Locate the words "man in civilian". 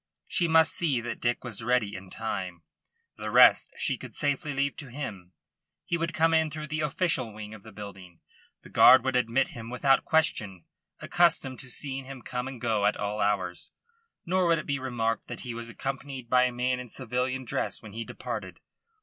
16.51-17.45